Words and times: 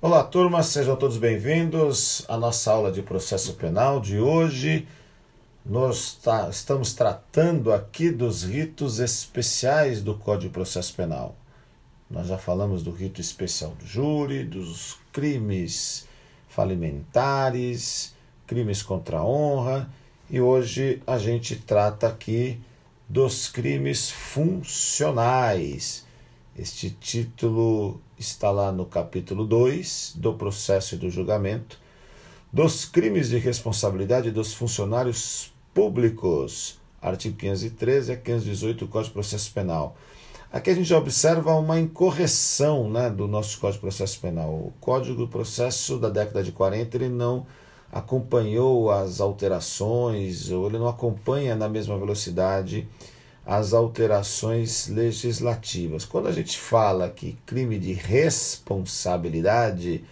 Olá, 0.00 0.22
turma, 0.22 0.62
sejam 0.62 0.94
todos 0.94 1.16
bem-vindos 1.16 2.24
à 2.28 2.36
nossa 2.36 2.70
aula 2.70 2.92
de 2.92 3.02
processo 3.02 3.54
penal 3.54 3.98
de 3.98 4.20
hoje. 4.20 4.86
Nós 5.66 6.14
tá, 6.22 6.48
estamos 6.48 6.94
tratando 6.94 7.72
aqui 7.72 8.08
dos 8.08 8.44
ritos 8.44 9.00
especiais 9.00 10.00
do 10.00 10.14
Código 10.14 10.50
de 10.50 10.54
Processo 10.54 10.94
Penal. 10.94 11.34
Nós 12.08 12.28
já 12.28 12.38
falamos 12.38 12.84
do 12.84 12.92
rito 12.92 13.20
especial 13.20 13.72
do 13.72 13.84
júri, 13.84 14.44
dos 14.44 14.96
crimes 15.12 16.06
falimentares, 16.48 18.14
crimes 18.46 18.84
contra 18.84 19.18
a 19.18 19.24
honra, 19.26 19.90
e 20.30 20.40
hoje 20.40 21.02
a 21.08 21.18
gente 21.18 21.56
trata 21.56 22.06
aqui 22.06 22.60
dos 23.08 23.48
crimes 23.48 24.12
funcionais 24.12 26.06
este 26.58 26.90
título 26.90 28.00
está 28.18 28.50
lá 28.50 28.72
no 28.72 28.84
capítulo 28.84 29.46
2 29.46 30.14
do 30.16 30.34
processo 30.34 30.96
e 30.96 30.98
do 30.98 31.08
julgamento 31.08 31.78
dos 32.52 32.84
crimes 32.84 33.28
de 33.28 33.38
responsabilidade 33.38 34.32
dos 34.32 34.52
funcionários 34.52 35.52
públicos, 35.72 36.80
artigo 37.00 37.36
513 37.36 38.12
a 38.12 38.16
518 38.16 38.86
do 38.86 38.90
Código 38.90 39.10
de 39.10 39.14
Processo 39.14 39.52
Penal. 39.52 39.96
Aqui 40.52 40.70
a 40.70 40.74
gente 40.74 40.92
observa 40.92 41.54
uma 41.54 41.78
incorreção 41.78 42.90
né, 42.90 43.08
do 43.08 43.28
nosso 43.28 43.60
Código 43.60 43.74
de 43.74 43.80
Processo 43.82 44.18
Penal. 44.18 44.50
O 44.50 44.72
Código 44.80 45.14
do 45.16 45.28
Processo 45.28 45.96
da 45.96 46.08
década 46.08 46.42
de 46.42 46.50
40 46.50 46.96
ele 46.96 47.08
não 47.08 47.46
acompanhou 47.92 48.90
as 48.90 49.20
alterações, 49.20 50.50
ou 50.50 50.66
ele 50.66 50.78
não 50.78 50.88
acompanha 50.88 51.54
na 51.54 51.68
mesma 51.68 51.96
velocidade 51.96 52.88
as 53.48 53.72
alterações 53.72 54.86
legislativas. 54.88 56.04
Quando 56.04 56.28
a 56.28 56.32
gente 56.32 56.58
fala 56.58 57.08
que 57.08 57.38
crime 57.46 57.78
de 57.78 57.94
responsabilidade, 57.94 60.04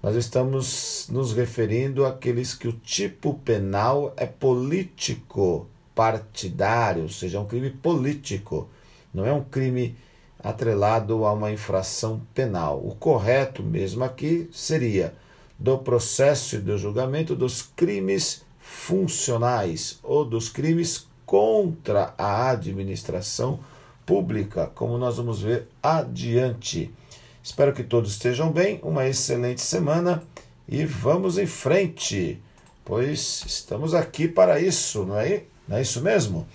nós 0.00 0.14
estamos 0.14 1.08
nos 1.10 1.32
referindo 1.32 2.06
àqueles 2.06 2.54
que 2.54 2.68
o 2.68 2.72
tipo 2.72 3.34
penal 3.44 4.14
é 4.16 4.24
político 4.24 5.66
partidário, 5.96 7.02
ou 7.02 7.08
seja, 7.08 7.38
é 7.38 7.40
um 7.40 7.46
crime 7.46 7.70
político, 7.70 8.68
não 9.12 9.26
é 9.26 9.32
um 9.32 9.42
crime 9.42 9.96
atrelado 10.38 11.26
a 11.26 11.32
uma 11.32 11.50
infração 11.50 12.22
penal. 12.32 12.80
O 12.86 12.94
correto 12.94 13.64
mesmo 13.64 14.04
aqui 14.04 14.48
seria 14.52 15.12
do 15.58 15.76
processo 15.76 16.54
e 16.54 16.60
do 16.60 16.78
julgamento 16.78 17.34
dos 17.34 17.62
crimes 17.62 18.44
funcionais 18.60 19.98
ou 20.04 20.24
dos 20.24 20.48
crimes 20.48 21.08
contra 21.26 22.14
a 22.16 22.50
administração 22.50 23.58
pública, 24.06 24.70
como 24.74 24.96
nós 24.96 25.16
vamos 25.16 25.42
ver 25.42 25.66
adiante. 25.82 26.94
Espero 27.42 27.72
que 27.72 27.82
todos 27.82 28.12
estejam 28.12 28.50
bem, 28.52 28.80
uma 28.82 29.06
excelente 29.06 29.60
semana 29.60 30.22
e 30.68 30.84
vamos 30.84 31.36
em 31.36 31.46
frente, 31.46 32.40
pois 32.84 33.44
estamos 33.44 33.92
aqui 33.92 34.28
para 34.28 34.60
isso, 34.60 35.04
não 35.04 35.18
é, 35.18 35.42
não 35.68 35.76
é 35.76 35.82
isso 35.82 36.00
mesmo? 36.00 36.46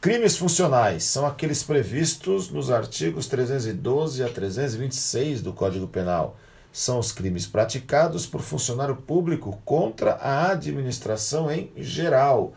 Crimes 0.00 0.36
funcionais 0.36 1.02
são 1.02 1.26
aqueles 1.26 1.64
previstos 1.64 2.48
nos 2.48 2.70
artigos 2.70 3.26
312 3.26 4.22
a 4.22 4.28
326 4.28 5.42
do 5.42 5.52
Código 5.52 5.88
Penal. 5.88 6.36
São 6.72 6.98
os 6.98 7.10
crimes 7.10 7.46
praticados 7.46 8.26
por 8.26 8.40
funcionário 8.40 8.94
público 8.94 9.58
contra 9.64 10.12
a 10.12 10.50
administração 10.50 11.50
em 11.50 11.72
geral 11.76 12.52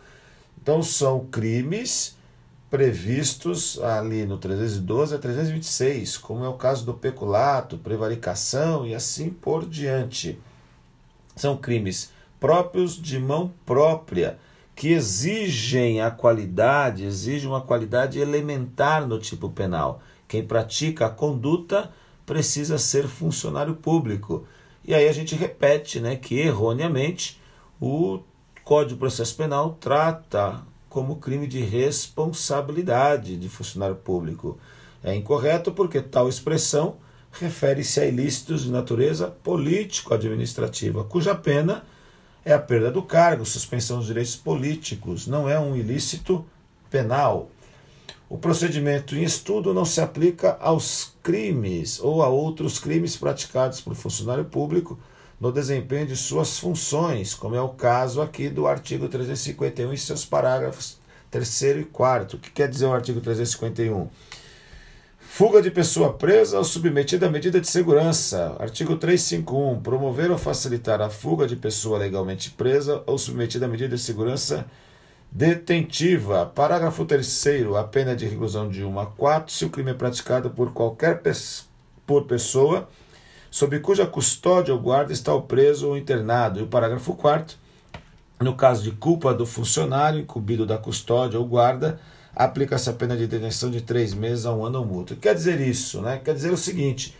então 0.70 0.84
são 0.84 1.26
crimes 1.26 2.16
previstos 2.70 3.76
ali 3.82 4.24
no 4.24 4.38
312 4.38 5.16
a 5.16 5.18
326, 5.18 6.16
como 6.16 6.44
é 6.44 6.48
o 6.48 6.52
caso 6.52 6.86
do 6.86 6.94
peculato, 6.94 7.76
prevaricação 7.76 8.86
e 8.86 8.94
assim 8.94 9.30
por 9.30 9.66
diante. 9.66 10.38
São 11.34 11.56
crimes 11.56 12.12
próprios 12.38 12.94
de 12.94 13.18
mão 13.18 13.52
própria, 13.66 14.38
que 14.76 14.92
exigem 14.92 16.02
a 16.02 16.08
qualidade, 16.08 17.04
exigem 17.04 17.48
uma 17.48 17.62
qualidade 17.62 18.20
elementar 18.20 19.08
no 19.08 19.18
tipo 19.18 19.50
penal. 19.50 20.00
Quem 20.28 20.46
pratica 20.46 21.06
a 21.06 21.10
conduta 21.10 21.90
precisa 22.24 22.78
ser 22.78 23.08
funcionário 23.08 23.74
público. 23.74 24.46
E 24.84 24.94
aí 24.94 25.08
a 25.08 25.12
gente 25.12 25.34
repete 25.34 25.98
né, 25.98 26.14
que 26.14 26.38
erroneamente 26.38 27.40
o 27.80 28.20
Código 28.70 28.94
de 28.94 29.00
Processo 29.00 29.34
Penal 29.34 29.76
trata 29.80 30.62
como 30.88 31.16
crime 31.16 31.48
de 31.48 31.60
responsabilidade 31.60 33.36
de 33.36 33.48
funcionário 33.48 33.96
público. 33.96 34.60
É 35.02 35.12
incorreto 35.12 35.72
porque 35.72 36.00
tal 36.00 36.28
expressão 36.28 36.94
refere-se 37.32 37.98
a 37.98 38.06
ilícitos 38.06 38.62
de 38.62 38.70
natureza 38.70 39.26
político-administrativa, 39.26 41.02
cuja 41.02 41.34
pena 41.34 41.82
é 42.44 42.52
a 42.52 42.60
perda 42.60 42.92
do 42.92 43.02
cargo, 43.02 43.44
suspensão 43.44 43.98
dos 43.98 44.06
direitos 44.06 44.36
políticos, 44.36 45.26
não 45.26 45.48
é 45.48 45.58
um 45.58 45.74
ilícito 45.74 46.46
penal. 46.88 47.50
O 48.28 48.38
procedimento 48.38 49.16
em 49.16 49.24
estudo 49.24 49.74
não 49.74 49.84
se 49.84 50.00
aplica 50.00 50.56
aos 50.60 51.16
crimes 51.24 51.98
ou 51.98 52.22
a 52.22 52.28
outros 52.28 52.78
crimes 52.78 53.16
praticados 53.16 53.80
por 53.80 53.96
funcionário 53.96 54.44
público 54.44 54.96
no 55.40 55.50
desempenho 55.50 56.06
de 56.06 56.14
suas 56.14 56.58
funções, 56.58 57.32
como 57.32 57.56
é 57.56 57.62
o 57.62 57.70
caso 57.70 58.20
aqui 58.20 58.50
do 58.50 58.66
artigo 58.66 59.08
351 59.08 59.92
e 59.94 59.96
seus 59.96 60.24
parágrafos 60.26 60.98
3 61.30 61.62
e 61.62 61.84
4. 61.84 62.36
O 62.36 62.40
que 62.40 62.50
quer 62.50 62.68
dizer 62.68 62.84
o 62.84 62.92
artigo 62.92 63.20
351? 63.20 64.08
Fuga 65.18 65.62
de 65.62 65.70
pessoa 65.70 66.12
presa 66.12 66.58
ou 66.58 66.64
submetida 66.64 67.26
à 67.26 67.30
medida 67.30 67.60
de 67.60 67.68
segurança. 67.68 68.56
Artigo 68.58 68.96
351. 68.96 69.80
Promover 69.80 70.30
ou 70.30 70.36
facilitar 70.36 71.00
a 71.00 71.08
fuga 71.08 71.46
de 71.46 71.56
pessoa 71.56 71.98
legalmente 71.98 72.50
presa 72.50 73.02
ou 73.06 73.16
submetida 73.16 73.64
à 73.64 73.68
medida 73.68 73.96
de 73.96 74.02
segurança 74.02 74.66
detentiva. 75.30 76.44
Parágrafo 76.46 77.06
3. 77.06 77.46
A 77.78 77.84
pena 77.84 78.14
de 78.14 78.26
reclusão 78.26 78.68
de 78.68 78.84
1 78.84 78.98
a 78.98 79.06
4 79.06 79.54
se 79.54 79.64
o 79.64 79.70
crime 79.70 79.92
é 79.92 79.94
praticado 79.94 80.50
por 80.50 80.72
qualquer 80.72 81.22
pe 81.22 81.30
por 82.04 82.24
pessoa 82.24 82.88
sob 83.50 83.78
cuja 83.80 84.06
custódia 84.06 84.72
ou 84.72 84.80
guarda 84.80 85.12
está 85.12 85.34
o 85.34 85.42
preso 85.42 85.88
ou 85.88 85.98
internado. 85.98 86.60
E 86.60 86.62
o 86.62 86.66
parágrafo 86.66 87.14
4 87.14 87.58
no 88.40 88.54
caso 88.54 88.82
de 88.82 88.90
culpa 88.92 89.34
do 89.34 89.44
funcionário 89.44 90.18
incumbido 90.18 90.64
da 90.64 90.78
custódia 90.78 91.38
ou 91.38 91.44
guarda, 91.44 92.00
aplica-se 92.34 92.88
a 92.88 92.92
pena 92.92 93.16
de 93.16 93.26
detenção 93.26 93.70
de 93.70 93.82
três 93.82 94.14
meses 94.14 94.46
a 94.46 94.54
um 94.54 94.64
ano 94.64 94.78
ou 94.78 94.86
multa. 94.86 95.14
Quer 95.14 95.34
dizer 95.34 95.60
isso, 95.60 96.00
né? 96.00 96.20
Quer 96.24 96.34
dizer 96.34 96.50
o 96.50 96.56
seguinte, 96.56 97.14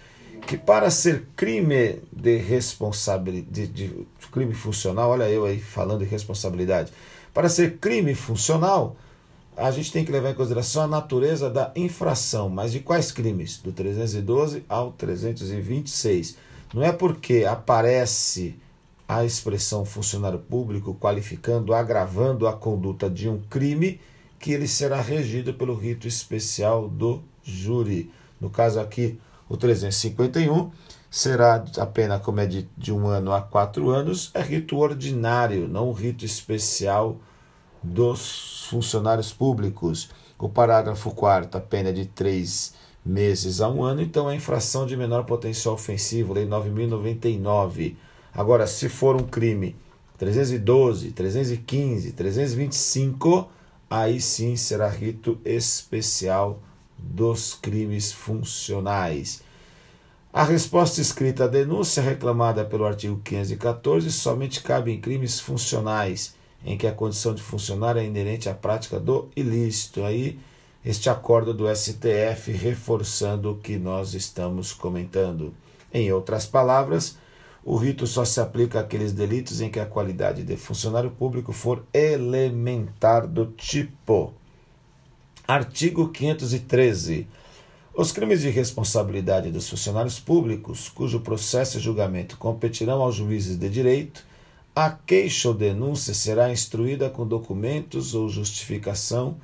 que 0.46 0.56
para 0.56 0.90
ser 0.90 1.26
crime 1.36 2.00
de 2.10 2.36
responsabilidade, 2.38 3.66
de, 3.66 3.88
de 3.88 4.06
crime 4.32 4.54
funcional, 4.54 5.10
olha 5.10 5.28
eu 5.28 5.44
aí 5.44 5.60
falando 5.60 5.98
de 5.98 6.06
responsabilidade, 6.06 6.90
para 7.34 7.50
ser 7.50 7.76
crime 7.76 8.14
funcional, 8.14 8.96
a 9.60 9.70
gente 9.70 9.92
tem 9.92 10.04
que 10.04 10.10
levar 10.10 10.30
em 10.30 10.34
consideração 10.34 10.82
a 10.82 10.86
natureza 10.86 11.50
da 11.50 11.70
infração, 11.76 12.48
mas 12.48 12.72
de 12.72 12.80
quais 12.80 13.12
crimes? 13.12 13.58
Do 13.58 13.72
312 13.72 14.64
ao 14.68 14.92
326. 14.92 16.36
Não 16.72 16.82
é 16.82 16.92
porque 16.92 17.44
aparece 17.44 18.56
a 19.06 19.24
expressão 19.24 19.84
funcionário 19.84 20.38
público 20.38 20.94
qualificando, 20.94 21.74
agravando 21.74 22.46
a 22.48 22.52
conduta 22.52 23.10
de 23.10 23.28
um 23.28 23.40
crime 23.50 24.00
que 24.38 24.52
ele 24.52 24.66
será 24.66 25.00
regido 25.00 25.52
pelo 25.52 25.74
rito 25.74 26.08
especial 26.08 26.88
do 26.88 27.22
júri. 27.42 28.10
No 28.40 28.48
caso 28.48 28.80
aqui, 28.80 29.18
o 29.48 29.56
351 29.56 30.70
será 31.10 31.64
a 31.76 31.86
pena 31.86 32.18
como 32.18 32.40
é 32.40 32.46
de, 32.46 32.68
de 32.78 32.92
um 32.92 33.08
ano 33.08 33.32
a 33.32 33.42
quatro 33.42 33.90
anos, 33.90 34.30
é 34.32 34.40
rito 34.40 34.78
ordinário, 34.78 35.68
não 35.68 35.92
rito 35.92 36.24
especial 36.24 37.18
dos 37.82 38.66
funcionários 38.68 39.32
públicos. 39.32 40.10
O 40.38 40.48
parágrafo 40.48 41.10
4 41.10 41.58
a 41.58 41.60
pena 41.60 41.90
é 41.90 41.92
de 41.92 42.06
três 42.06 42.74
meses 43.04 43.60
a 43.60 43.68
um 43.68 43.82
ano, 43.82 44.02
então 44.02 44.30
é 44.30 44.34
infração 44.34 44.86
de 44.86 44.96
menor 44.96 45.24
potencial 45.24 45.74
ofensivo, 45.74 46.34
lei 46.34 46.46
9.099. 46.46 47.96
Agora, 48.32 48.66
se 48.66 48.88
for 48.88 49.16
um 49.16 49.24
crime 49.24 49.74
312, 50.18 51.12
315, 51.12 52.12
325, 52.12 53.50
aí 53.88 54.20
sim 54.20 54.54
será 54.56 54.88
rito 54.88 55.38
especial 55.44 56.60
dos 56.98 57.54
crimes 57.54 58.12
funcionais. 58.12 59.42
A 60.32 60.44
resposta 60.44 61.00
escrita 61.00 61.44
à 61.44 61.48
denúncia 61.48 62.02
reclamada 62.02 62.64
pelo 62.64 62.84
artigo 62.84 63.20
514 63.24 64.12
somente 64.12 64.62
cabe 64.62 64.92
em 64.92 65.00
crimes 65.00 65.40
funcionais 65.40 66.38
em 66.64 66.76
que 66.76 66.86
a 66.86 66.92
condição 66.92 67.34
de 67.34 67.42
funcionário 67.42 68.00
é 68.00 68.04
inerente 68.04 68.48
à 68.48 68.54
prática 68.54 69.00
do 69.00 69.28
ilícito. 69.34 70.04
Aí, 70.04 70.38
este 70.84 71.10
acordo 71.10 71.52
do 71.52 71.68
STF 71.74 72.52
reforçando 72.52 73.52
o 73.52 73.58
que 73.58 73.76
nós 73.76 74.14
estamos 74.14 74.72
comentando. 74.72 75.52
Em 75.92 76.12
outras 76.12 76.46
palavras, 76.46 77.18
o 77.64 77.76
rito 77.76 78.06
só 78.06 78.24
se 78.24 78.40
aplica 78.40 78.80
àqueles 78.80 79.12
delitos 79.12 79.60
em 79.60 79.70
que 79.70 79.80
a 79.80 79.86
qualidade 79.86 80.42
de 80.42 80.56
funcionário 80.56 81.10
público 81.10 81.52
for 81.52 81.84
elementar 81.92 83.26
do 83.26 83.46
tipo. 83.46 84.32
Artigo 85.46 86.08
513. 86.08 87.26
Os 87.92 88.12
crimes 88.12 88.40
de 88.40 88.48
responsabilidade 88.48 89.50
dos 89.50 89.68
funcionários 89.68 90.18
públicos, 90.18 90.88
cujo 90.88 91.20
processo 91.20 91.76
e 91.76 91.80
julgamento 91.80 92.38
competirão 92.38 93.02
aos 93.02 93.16
juízes 93.16 93.56
de 93.56 93.68
direito, 93.68 94.24
a 94.74 94.90
queixa 94.90 95.48
ou 95.48 95.54
denúncia 95.54 96.14
será 96.14 96.50
instruída 96.50 97.10
com 97.10 97.26
documentos 97.26 98.14
ou 98.14 98.28
justificação 98.28 99.36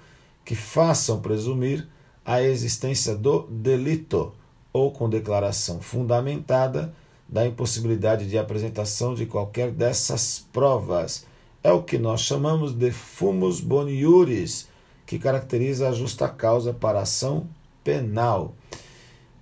que 0.44 0.55
façam 0.55 1.20
presumir 1.20 1.87
a 2.25 2.43
existência 2.43 3.14
do 3.14 3.43
delito 3.49 4.32
ou 4.73 4.93
com 4.93 5.08
declaração 5.08 5.81
fundamentada 5.81 6.94
da 7.28 7.46
impossibilidade 7.46 8.28
de 8.28 8.38
apresentação 8.38 9.14
de 9.14 9.26
qualquer 9.26 9.73
dessas 9.73 10.46
provas. 10.52 11.26
É 11.62 11.72
o 11.72 11.82
que 11.82 11.99
nós 11.99 12.20
chamamos 12.20 12.72
de 12.72 12.93
fumus 12.93 13.61
boniuris, 13.61 14.69
que 15.05 15.19
caracteriza 15.19 15.88
a 15.88 15.93
justa 15.93 16.29
causa 16.29 16.72
para 16.72 17.00
a 17.00 17.02
ação 17.02 17.49
penal. 17.82 18.55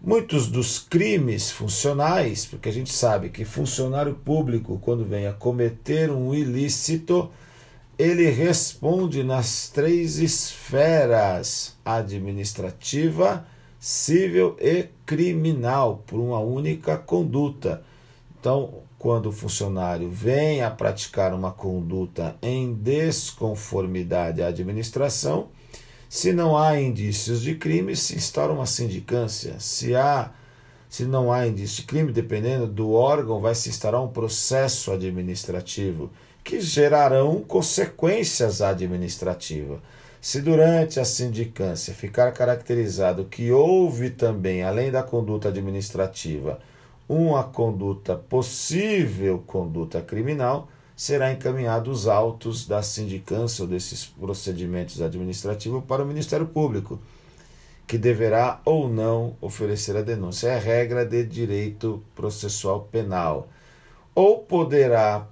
Muitos 0.06 0.48
dos 0.48 0.78
crimes 0.78 1.50
funcionais, 1.50 2.44
porque 2.44 2.68
a 2.68 2.72
gente 2.72 2.92
sabe 2.92 3.30
que 3.30 3.42
funcionário 3.42 4.14
público, 4.14 4.78
quando 4.82 5.02
vem 5.02 5.26
a 5.26 5.32
cometer 5.32 6.10
um 6.10 6.34
ilícito, 6.34 7.30
ele 7.98 8.28
responde 8.28 9.24
nas 9.24 9.70
três 9.70 10.18
esferas: 10.18 11.74
administrativa, 11.82 13.46
civil 13.80 14.54
e 14.60 14.88
criminal, 15.06 16.02
por 16.06 16.20
uma 16.20 16.38
única 16.38 16.98
conduta. 16.98 17.82
Então, 18.38 18.82
quando 18.98 19.30
o 19.30 19.32
funcionário 19.32 20.10
vem 20.10 20.60
a 20.60 20.70
praticar 20.70 21.32
uma 21.32 21.50
conduta 21.50 22.36
em 22.42 22.74
desconformidade 22.74 24.42
à 24.42 24.48
administração, 24.48 25.48
se 26.14 26.32
não 26.32 26.56
há 26.56 26.80
indícios 26.80 27.42
de 27.42 27.56
crime, 27.56 27.96
se 27.96 28.14
instaura 28.14 28.52
uma 28.52 28.66
sindicância. 28.66 29.56
Se 29.58 29.96
há 29.96 30.30
se 30.88 31.04
não 31.04 31.32
há 31.32 31.44
indício 31.44 31.78
de 31.78 31.88
crime, 31.88 32.12
dependendo 32.12 32.68
do 32.68 32.92
órgão, 32.92 33.40
vai 33.40 33.52
se 33.52 33.68
instaurar 33.68 34.00
um 34.00 34.06
processo 34.06 34.92
administrativo 34.92 36.12
que 36.44 36.60
gerarão 36.60 37.40
consequências 37.42 38.62
administrativas. 38.62 39.80
Se 40.20 40.40
durante 40.40 41.00
a 41.00 41.04
sindicância 41.04 41.92
ficar 41.92 42.30
caracterizado 42.30 43.24
que 43.24 43.50
houve 43.50 44.10
também, 44.10 44.62
além 44.62 44.92
da 44.92 45.02
conduta 45.02 45.48
administrativa, 45.48 46.60
uma 47.08 47.42
conduta 47.42 48.14
possível 48.14 49.42
conduta 49.44 50.00
criminal, 50.00 50.68
será 50.96 51.32
encaminhado 51.32 51.90
os 51.90 52.06
autos 52.06 52.66
da 52.66 52.82
sindicância 52.82 53.62
ou 53.62 53.68
desses 53.68 54.06
procedimentos 54.06 55.02
administrativos 55.02 55.84
para 55.84 56.02
o 56.02 56.06
Ministério 56.06 56.46
Público, 56.46 57.00
que 57.86 57.98
deverá 57.98 58.60
ou 58.64 58.88
não 58.88 59.36
oferecer 59.40 59.96
a 59.96 60.02
denúncia. 60.02 60.48
É 60.48 60.56
a 60.56 60.60
regra 60.60 61.04
de 61.04 61.24
direito 61.24 62.02
processual 62.14 62.88
penal. 62.90 63.48
Ou 64.14 64.38
poderá 64.38 65.26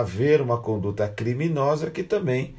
haver 0.00 0.40
uma 0.40 0.58
conduta 0.58 1.08
criminosa 1.08 1.90
que 1.90 2.02
também 2.02 2.54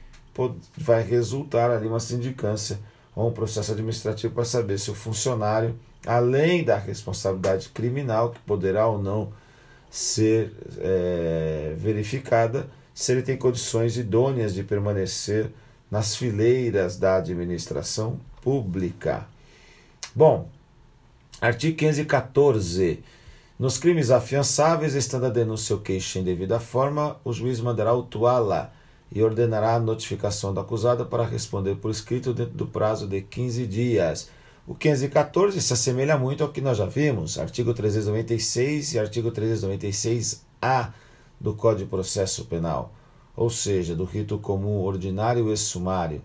vai 0.77 1.01
resultar 1.01 1.71
ali 1.71 1.87
uma 1.87 1.99
sindicância 1.99 2.79
ou 3.15 3.29
um 3.29 3.33
processo 3.33 3.71
administrativo 3.71 4.35
para 4.35 4.45
saber 4.45 4.77
se 4.77 4.91
o 4.91 4.93
funcionário, 4.93 5.75
além 6.05 6.63
da 6.63 6.77
responsabilidade 6.77 7.69
criminal, 7.69 8.29
que 8.29 8.39
poderá 8.41 8.85
ou 8.85 9.01
não 9.01 9.33
ser 9.97 10.53
é, 10.77 11.73
verificada 11.75 12.69
se 12.93 13.11
ele 13.11 13.23
tem 13.23 13.35
condições 13.35 13.97
idôneas 13.97 14.53
de 14.53 14.63
permanecer 14.63 15.49
nas 15.89 16.15
fileiras 16.15 16.97
da 16.97 17.15
administração 17.15 18.19
pública. 18.39 19.25
Bom, 20.15 20.47
artigo 21.41 21.77
514. 21.77 23.03
Nos 23.57 23.79
crimes 23.79 24.11
afiançáveis, 24.11 24.93
estando 24.93 25.25
a 25.25 25.29
denúncia 25.29 25.75
ou 25.75 25.81
queixa 25.81 26.19
em 26.19 26.23
devida 26.23 26.59
forma, 26.59 27.17
o 27.23 27.33
juiz 27.33 27.59
mandará 27.59 27.89
autuá-la 27.89 28.71
e 29.11 29.23
ordenará 29.23 29.73
a 29.73 29.79
notificação 29.79 30.53
do 30.53 30.59
acusado 30.59 31.07
para 31.07 31.25
responder 31.25 31.75
por 31.77 31.89
escrito 31.89 32.35
dentro 32.35 32.53
do 32.53 32.67
prazo 32.67 33.07
de 33.07 33.21
15 33.21 33.65
dias 33.65 34.29
o 34.67 34.75
514 34.75 35.61
se 35.61 35.71
assemelha 35.71 36.17
muito 36.17 36.43
ao 36.43 36.49
que 36.49 36.59
nós 36.59 36.77
já 36.77 36.85
vimos, 36.85 37.39
artigo 37.39 37.73
396 37.73 38.95
e 38.95 38.99
artigo 38.99 39.31
396-A 39.31 40.91
do 41.39 41.53
Código 41.53 41.85
de 41.85 41.89
Processo 41.89 42.43
Penal, 42.43 42.93
ou 43.33 43.49
seja, 43.49 43.95
do 43.95 44.03
rito 44.03 44.37
comum 44.37 44.81
ordinário 44.81 45.53
e 45.53 45.55
sumário. 45.55 46.21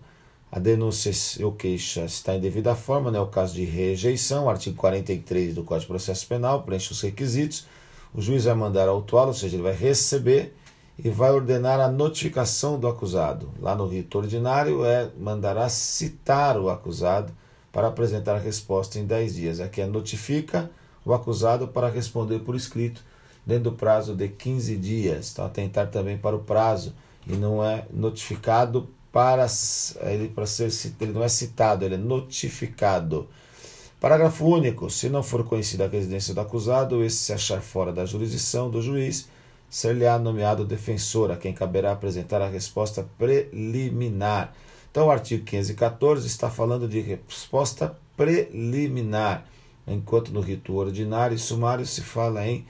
A 0.51 0.59
denúncia 0.59 1.13
ou 1.45 1.53
queixa 1.53 2.03
está 2.03 2.35
em 2.35 2.41
devida 2.41 2.75
forma, 2.75 3.09
não 3.09 3.19
é 3.19 3.23
o 3.23 3.27
caso 3.27 3.53
de 3.53 3.63
rejeição, 3.63 4.49
artigo 4.49 4.75
43 4.75 5.55
do 5.55 5.63
Código 5.63 5.83
de 5.83 5.87
Processo 5.87 6.27
Penal, 6.27 6.63
preenche 6.63 6.91
os 6.91 6.99
requisitos, 6.99 7.65
o 8.13 8.21
juiz 8.21 8.43
vai 8.43 8.55
mandar 8.55 8.89
autuá-lo, 8.89 9.29
ou 9.29 9.33
seja, 9.33 9.55
ele 9.55 9.63
vai 9.63 9.73
receber 9.73 10.53
e 10.99 11.09
vai 11.09 11.31
ordenar 11.31 11.79
a 11.79 11.87
notificação 11.87 12.77
do 12.77 12.89
acusado. 12.89 13.49
Lá 13.61 13.73
no 13.73 13.87
rito 13.87 14.17
ordinário 14.17 14.83
é 14.83 15.09
mandará 15.17 15.69
citar 15.69 16.59
o 16.59 16.69
acusado 16.69 17.33
para 17.73 17.87
apresentar 17.87 18.35
a 18.35 18.39
resposta 18.39 18.99
em 18.99 19.05
10 19.05 19.35
dias. 19.35 19.59
Aqui 19.59 19.81
é 19.81 19.87
notifica 19.87 20.69
o 21.03 21.13
acusado 21.13 21.67
para 21.67 21.89
responder 21.89 22.39
por 22.39 22.55
escrito 22.55 23.03
dentro 23.45 23.71
do 23.71 23.71
prazo 23.73 24.15
de 24.15 24.29
15 24.29 24.77
dias. 24.77 25.31
Então, 25.33 25.45
atentar 25.45 25.89
também 25.89 26.17
para 26.17 26.35
o 26.35 26.39
prazo 26.39 26.93
e 27.27 27.33
não 27.33 27.63
é 27.63 27.85
notificado 27.91 28.87
para 29.11 29.47
ele 30.01 30.27
para 30.29 30.45
ser 30.45 30.69
ele 31.01 31.11
não 31.11 31.23
é 31.23 31.27
citado, 31.27 31.83
ele 31.83 31.95
é 31.95 31.97
notificado. 31.97 33.27
Parágrafo 33.99 34.45
único. 34.45 34.89
Se 34.89 35.09
não 35.09 35.23
for 35.23 35.43
conhecida 35.43 35.85
a 35.85 35.87
residência 35.87 36.33
do 36.33 36.41
acusado, 36.41 37.03
esse 37.03 37.17
se 37.17 37.33
achar 37.33 37.61
fora 37.61 37.91
da 37.91 38.05
jurisdição 38.05 38.69
do 38.69 38.81
juiz, 38.81 39.29
ser-lhe-á 39.69 40.19
nomeado 40.19 40.65
defensor, 40.65 41.31
a 41.31 41.37
quem 41.37 41.53
caberá 41.53 41.91
apresentar 41.93 42.41
a 42.41 42.49
resposta 42.49 43.07
preliminar. 43.17 44.53
Então, 44.93 45.07
o 45.07 45.09
artigo 45.11 45.43
514 45.43 46.27
está 46.27 46.51
falando 46.51 46.87
de 46.87 46.99
resposta 46.99 47.97
preliminar, 48.15 49.43
enquanto 49.87 50.31
no 50.31 50.39
rito 50.39 50.75
ordinário 50.75 51.33
e 51.33 51.39
sumário 51.39 51.83
se 51.83 52.01
fala 52.01 52.45
em 52.45 52.63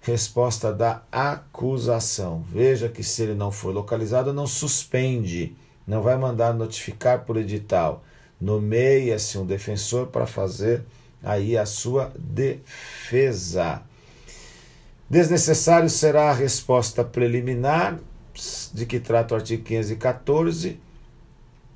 resposta 0.00 0.72
da 0.72 1.02
acusação. 1.10 2.44
Veja 2.48 2.88
que 2.88 3.02
se 3.02 3.24
ele 3.24 3.34
não 3.34 3.50
for 3.50 3.74
localizado, 3.74 4.32
não 4.32 4.46
suspende, 4.46 5.52
não 5.84 6.00
vai 6.00 6.16
mandar 6.16 6.54
notificar 6.54 7.24
por 7.24 7.36
edital. 7.36 8.04
Nomeia-se 8.40 9.36
um 9.36 9.44
defensor 9.44 10.06
para 10.06 10.26
fazer 10.26 10.84
aí 11.20 11.58
a 11.58 11.66
sua 11.66 12.12
defesa. 12.16 13.82
Desnecessário 15.10 15.90
será 15.90 16.30
a 16.30 16.34
resposta 16.34 17.02
preliminar, 17.02 17.98
de 18.72 18.86
que 18.86 19.00
trata 19.00 19.34
o 19.34 19.38
artigo 19.38 19.64
514 19.64 20.86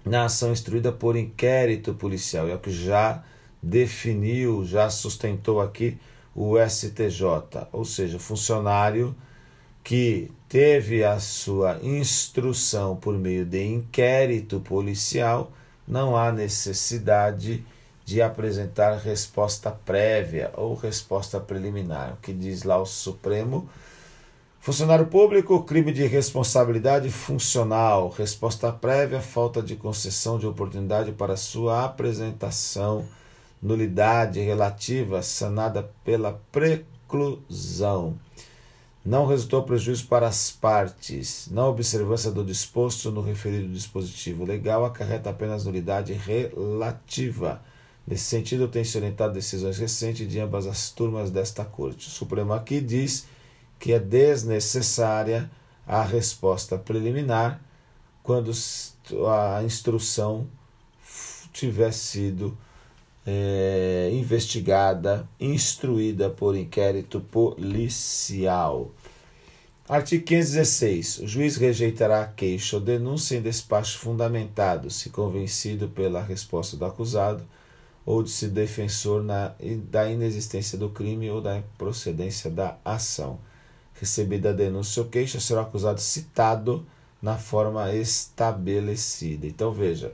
na 0.04 0.24
ação 0.24 0.52
instruída 0.52 0.92
por 0.92 1.16
inquérito 1.16 1.94
policial. 1.94 2.48
É 2.48 2.54
o 2.54 2.58
que 2.58 2.70
já 2.70 3.22
definiu, 3.62 4.64
já 4.64 4.90
sustentou 4.90 5.60
aqui 5.60 5.98
o 6.34 6.54
STJ, 6.58 7.68
ou 7.70 7.84
seja, 7.84 8.18
funcionário 8.18 9.14
que 9.84 10.30
teve 10.48 11.04
a 11.04 11.18
sua 11.18 11.78
instrução 11.82 12.96
por 12.96 13.18
meio 13.18 13.44
de 13.44 13.64
inquérito 13.64 14.60
policial, 14.60 15.52
não 15.86 16.16
há 16.16 16.30
necessidade 16.30 17.64
de 18.04 18.22
apresentar 18.22 18.96
resposta 18.96 19.70
prévia 19.70 20.52
ou 20.56 20.74
resposta 20.74 21.40
preliminar. 21.40 22.14
O 22.14 22.16
que 22.16 22.32
diz 22.32 22.62
lá 22.62 22.78
o 22.78 22.86
Supremo 22.86 23.68
Funcionário 24.62 25.06
público, 25.06 25.64
crime 25.64 25.90
de 25.90 26.06
responsabilidade 26.06 27.10
funcional, 27.10 28.10
resposta 28.10 28.70
prévia, 28.70 29.20
falta 29.20 29.60
de 29.60 29.74
concessão 29.74 30.38
de 30.38 30.46
oportunidade 30.46 31.10
para 31.10 31.36
sua 31.36 31.84
apresentação, 31.84 33.04
nulidade 33.60 34.38
relativa 34.38 35.20
sanada 35.20 35.90
pela 36.04 36.40
preclusão. 36.52 38.16
Não 39.04 39.26
resultou 39.26 39.64
prejuízo 39.64 40.06
para 40.06 40.28
as 40.28 40.52
partes. 40.52 41.48
Não 41.50 41.68
observância 41.68 42.30
do 42.30 42.44
disposto 42.44 43.10
no 43.10 43.20
referido 43.20 43.66
dispositivo 43.66 44.44
legal 44.44 44.84
acarreta 44.84 45.28
apenas 45.28 45.64
nulidade 45.64 46.12
relativa. 46.12 47.60
Nesse 48.06 48.26
sentido, 48.26 48.68
tem-se 48.68 48.96
orientado 48.96 49.34
decisões 49.34 49.76
recentes 49.76 50.28
de 50.28 50.38
ambas 50.38 50.68
as 50.68 50.92
turmas 50.92 51.32
desta 51.32 51.64
Corte. 51.64 52.06
O 52.06 52.10
Supremo 52.12 52.52
aqui 52.52 52.80
diz 52.80 53.26
que 53.82 53.92
é 53.92 53.98
desnecessária 53.98 55.50
a 55.84 56.04
resposta 56.04 56.78
preliminar 56.78 57.60
quando 58.22 58.52
a 59.28 59.60
instrução 59.64 60.46
tiver 61.52 61.92
sido 61.92 62.56
é, 63.26 64.08
investigada, 64.12 65.28
instruída 65.40 66.30
por 66.30 66.56
inquérito 66.56 67.20
policial. 67.20 68.92
Artigo 69.88 70.26
516. 70.26 71.18
O 71.18 71.26
juiz 71.26 71.56
rejeitará 71.56 72.22
a 72.22 72.26
queixa 72.28 72.76
ou 72.76 72.82
denúncia 72.82 73.36
em 73.36 73.42
despacho 73.42 73.98
fundamentado, 73.98 74.90
se 74.90 75.10
convencido 75.10 75.88
pela 75.88 76.22
resposta 76.22 76.76
do 76.76 76.84
acusado 76.84 77.44
ou 78.06 78.22
de 78.22 78.30
se 78.30 78.46
defensor 78.46 79.24
na, 79.24 79.56
da 79.90 80.08
inexistência 80.08 80.78
do 80.78 80.88
crime 80.88 81.28
ou 81.28 81.40
da 81.40 81.60
procedência 81.76 82.48
da 82.48 82.78
ação. 82.84 83.40
Recebida 84.00 84.50
a 84.50 84.52
denúncia 84.52 85.02
ou 85.02 85.08
queixa, 85.08 85.38
será 85.38 85.60
o 85.60 85.64
acusado 85.64 86.00
citado 86.00 86.84
na 87.20 87.38
forma 87.38 87.92
estabelecida. 87.94 89.46
Então 89.46 89.72
veja, 89.72 90.12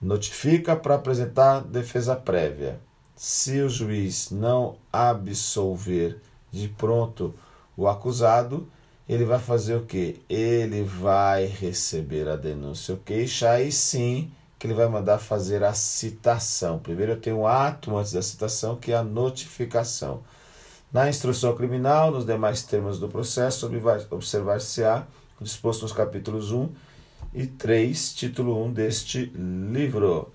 notifica 0.00 0.74
para 0.74 0.94
apresentar 0.94 1.60
defesa 1.60 2.16
prévia. 2.16 2.80
Se 3.14 3.60
o 3.60 3.68
juiz 3.68 4.30
não 4.30 4.76
absolver 4.92 6.20
de 6.50 6.68
pronto 6.68 7.34
o 7.76 7.86
acusado, 7.86 8.68
ele 9.08 9.24
vai 9.24 9.38
fazer 9.38 9.74
o 9.74 9.84
que? 9.84 10.22
Ele 10.28 10.82
vai 10.82 11.46
receber 11.46 12.28
a 12.28 12.36
denúncia 12.36 12.94
ou 12.94 13.00
queixa, 13.00 13.50
aí 13.50 13.72
sim 13.72 14.30
que 14.58 14.66
ele 14.66 14.74
vai 14.74 14.88
mandar 14.88 15.18
fazer 15.18 15.62
a 15.62 15.72
citação. 15.72 16.78
Primeiro 16.78 17.12
eu 17.12 17.20
tenho 17.20 17.38
um 17.38 17.46
ato 17.46 17.96
antes 17.96 18.12
da 18.12 18.22
citação, 18.22 18.76
que 18.76 18.92
é 18.92 18.96
a 18.96 19.04
notificação. 19.04 20.22
Na 20.92 21.08
instrução 21.08 21.54
criminal, 21.54 22.10
nos 22.10 22.24
demais 22.24 22.62
termos 22.62 22.98
do 22.98 23.08
processo, 23.08 23.70
observar-se-á 24.10 25.06
o 25.40 25.44
disposto 25.44 25.82
nos 25.82 25.92
capítulos 25.92 26.50
1 26.50 26.68
e 27.34 27.46
3, 27.46 28.14
título 28.14 28.64
1 28.64 28.72
deste 28.72 29.26
livro. 29.70 30.32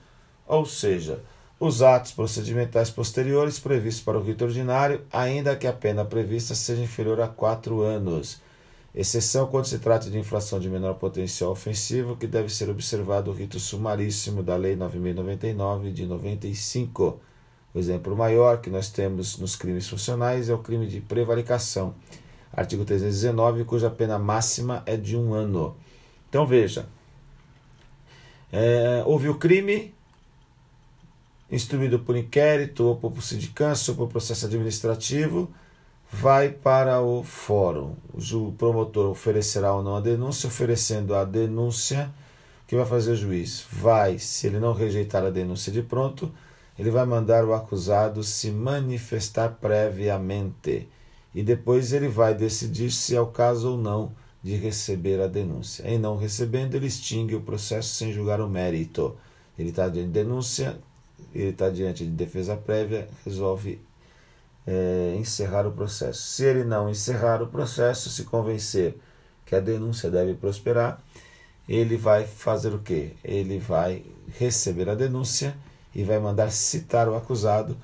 Ou 0.48 0.66
seja, 0.66 1.22
os 1.60 1.82
atos 1.82 2.12
procedimentais 2.12 2.90
posteriores 2.90 3.58
previstos 3.60 4.04
para 4.04 4.18
o 4.18 4.24
rito 4.24 4.46
ordinário, 4.46 5.02
ainda 5.12 5.56
que 5.56 5.66
a 5.66 5.74
pena 5.74 6.06
prevista 6.06 6.54
seja 6.54 6.84
inferior 6.84 7.20
a 7.20 7.28
quatro 7.28 7.82
anos 7.82 8.42
exceção 8.94 9.48
quando 9.48 9.66
se 9.66 9.80
trata 9.80 10.10
de 10.10 10.20
infração 10.20 10.60
de 10.60 10.70
menor 10.70 10.96
potencial 10.96 11.52
ofensivo, 11.52 12.16
que 12.16 12.28
deve 12.28 12.50
ser 12.54 12.70
observado 12.70 13.32
o 13.32 13.34
rito 13.34 13.60
sumaríssimo 13.60 14.44
da 14.44 14.56
Lei 14.56 14.76
9.099 14.76 15.92
de 15.92 16.06
95. 16.06 17.20
O 17.74 17.80
exemplo 17.80 18.16
maior 18.16 18.62
que 18.62 18.70
nós 18.70 18.90
temos 18.90 19.38
nos 19.38 19.56
crimes 19.56 19.88
funcionais 19.90 20.50
é 20.50 20.54
o 20.54 20.60
crime 20.60 20.88
de 20.88 21.02
prevaricação, 21.02 21.96
artigo 22.52 22.86
319, 22.86 23.66
cuja 23.66 23.90
pena 23.90 24.20
máxima 24.20 24.84
é 24.86 24.96
de 24.96 25.18
um 25.18 25.34
ano. 25.34 25.76
Então 26.30 26.46
veja, 26.46 26.86
é, 28.52 29.04
houve 29.06 29.30
o 29.30 29.36
crime 29.36 29.94
instruído 31.54 32.00
por 32.00 32.16
inquérito, 32.16 32.84
ou 32.84 32.96
por 32.96 33.22
sindicância, 33.22 33.92
ou 33.92 33.98
por 33.98 34.08
processo 34.08 34.46
administrativo, 34.46 35.52
vai 36.12 36.50
para 36.50 37.02
o 37.02 37.24
fórum. 37.24 37.96
O 38.12 38.52
promotor 38.52 39.08
oferecerá 39.08 39.74
ou 39.74 39.84
não 39.84 39.96
a 39.96 40.02
denúncia, 40.02 40.48
oferecendo 40.48 41.14
a 41.16 41.24
denúncia, 41.24 42.12
o 42.64 42.68
que 42.68 42.76
vai 42.76 42.86
fazer 42.86 43.12
o 43.12 43.16
juiz? 43.16 43.66
Vai, 43.72 44.18
se 44.18 44.48
ele 44.48 44.60
não 44.60 44.74
rejeitar 44.74 45.24
a 45.24 45.30
denúncia 45.30 45.72
de 45.72 45.82
pronto, 45.82 46.32
ele 46.78 46.90
vai 46.90 47.06
mandar 47.06 47.46
o 47.46 47.54
acusado 47.54 48.24
se 48.24 48.50
manifestar 48.50 49.58
previamente 49.62 50.90
e 51.34 51.44
depois 51.44 51.94
ele 51.94 52.08
vai 52.08 52.34
decidir 52.34 52.92
se 52.92 53.16
é 53.16 53.22
o 53.22 53.28
caso 53.28 53.72
ou 53.72 53.78
não 53.78 54.12
de 54.42 54.56
receber 54.56 55.22
a 55.22 55.28
denúncia. 55.28 55.88
Em 55.88 55.98
não 55.98 56.18
recebendo, 56.18 56.76
ele 56.76 56.88
extingue 56.88 57.36
o 57.36 57.42
processo 57.42 57.96
sem 57.96 58.12
julgar 58.12 58.42
o 58.42 58.50
mérito. 58.50 59.16
Ele 59.58 59.70
está 59.70 59.88
diante 59.88 60.08
de 60.08 60.14
denúncia, 60.14 60.78
ele 61.34 61.50
está 61.50 61.70
diante 61.70 62.04
de 62.04 62.12
defesa 62.12 62.56
prévia, 62.58 63.08
resolve 63.24 63.80
é, 64.68 65.16
encerrar 65.18 65.66
o 65.66 65.72
processo. 65.72 66.22
Se 66.22 66.44
ele 66.44 66.64
não 66.64 66.90
encerrar 66.90 67.42
o 67.42 67.48
processo, 67.48 68.10
se 68.10 68.24
convencer 68.24 68.98
que 69.46 69.56
a 69.56 69.60
denúncia 69.60 70.10
deve 70.10 70.34
prosperar, 70.34 71.02
ele 71.68 71.98
vai 71.98 72.26
fazer 72.26 72.74
o 72.74 72.80
quê? 72.80 73.14
Ele 73.24 73.60
vai 73.60 74.04
receber 74.38 74.90
a 74.90 74.96
denúncia 74.96 75.56
e 75.94 76.04
vai 76.04 76.20
mandar 76.20 76.52
citar 76.52 77.08
o 77.08 77.16
acusado 77.16 77.78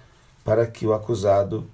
para 0.44 0.66
que 0.66 0.86
o 0.86 0.94
acusado 0.94 1.70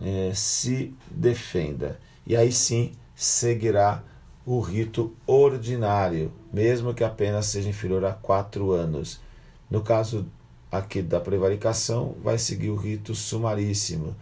é, 0.00 0.32
se 0.34 0.94
defenda. 1.10 1.98
E 2.26 2.36
aí 2.36 2.52
sim 2.52 2.92
seguirá 3.14 4.02
o 4.46 4.60
rito 4.60 5.14
ordinário, 5.26 6.32
mesmo 6.52 6.94
que 6.94 7.04
a 7.04 7.10
pena 7.10 7.42
seja 7.42 7.68
inferior 7.68 8.04
a 8.04 8.12
quatro 8.12 8.72
anos. 8.72 9.20
No 9.70 9.82
caso 9.82 10.26
aqui 10.70 11.00
da 11.02 11.20
prevaricação, 11.20 12.14
vai 12.22 12.38
seguir 12.38 12.70
o 12.70 12.76
rito 12.76 13.14
sumaríssimo 13.14 14.14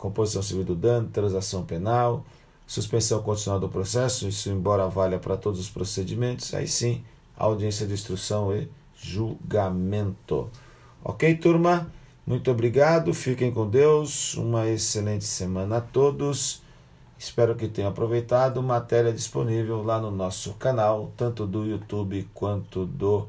composição 0.00 0.42
civil 0.42 0.64
do 0.64 0.74
dano, 0.74 1.08
transação 1.08 1.62
penal, 1.62 2.24
suspensão 2.66 3.22
condicional 3.22 3.60
do 3.60 3.68
processo, 3.68 4.26
isso 4.26 4.48
embora 4.48 4.88
valha 4.88 5.18
para 5.18 5.36
todos 5.36 5.60
os 5.60 5.68
procedimentos, 5.68 6.54
aí 6.54 6.66
sim, 6.66 7.04
audiência 7.36 7.86
de 7.86 7.92
instrução 7.92 8.54
e 8.56 8.66
julgamento. 8.96 10.50
Ok, 11.02 11.34
turma? 11.36 11.90
Muito 12.26 12.50
obrigado, 12.50 13.14
fiquem 13.14 13.50
com 13.50 13.68
Deus, 13.68 14.34
uma 14.34 14.68
excelente 14.68 15.24
semana 15.24 15.78
a 15.78 15.80
todos. 15.80 16.62
Espero 17.18 17.56
que 17.56 17.68
tenham 17.68 17.90
aproveitado. 17.90 18.62
Matéria 18.62 19.10
disponível 19.10 19.82
lá 19.82 19.98
no 19.98 20.10
nosso 20.10 20.52
canal, 20.54 21.10
tanto 21.16 21.46
do 21.46 21.64
YouTube 21.64 22.28
quanto 22.34 22.84
do 22.84 23.26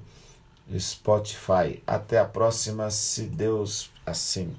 Spotify. 0.77 1.81
Até 1.87 2.19
a 2.19 2.25
próxima, 2.25 2.89
se 2.91 3.23
Deus 3.23 3.89
assim. 4.05 4.53